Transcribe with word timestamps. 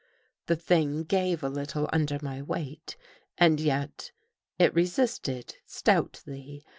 'The 0.47 0.55
thing 0.55 1.03
gave 1.03 1.43
a 1.43 1.47
little 1.47 1.87
under 1.93 2.17
my 2.23 2.41
weight, 2.41 2.97
and 3.37 3.59
yet 3.59 4.11
I 4.59 4.63
it 4.63 4.73
resisted 4.73 5.57
stoutly. 5.67 6.65